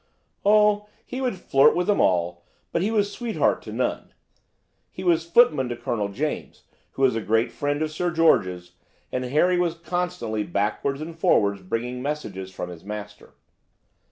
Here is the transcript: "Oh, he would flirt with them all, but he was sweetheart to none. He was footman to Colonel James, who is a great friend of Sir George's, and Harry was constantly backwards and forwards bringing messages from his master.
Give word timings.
"Oh, 0.43 0.89
he 1.05 1.21
would 1.21 1.35
flirt 1.37 1.75
with 1.75 1.85
them 1.85 2.01
all, 2.01 2.43
but 2.71 2.81
he 2.81 2.89
was 2.89 3.11
sweetheart 3.11 3.61
to 3.61 3.71
none. 3.71 4.15
He 4.89 5.03
was 5.03 5.29
footman 5.29 5.69
to 5.69 5.75
Colonel 5.77 6.07
James, 6.09 6.63
who 6.93 7.05
is 7.05 7.15
a 7.15 7.21
great 7.21 7.51
friend 7.51 7.83
of 7.83 7.91
Sir 7.91 8.09
George's, 8.09 8.71
and 9.11 9.23
Harry 9.25 9.59
was 9.59 9.75
constantly 9.75 10.41
backwards 10.43 11.01
and 11.01 11.15
forwards 11.15 11.61
bringing 11.61 12.01
messages 12.01 12.49
from 12.51 12.71
his 12.71 12.83
master. 12.83 13.35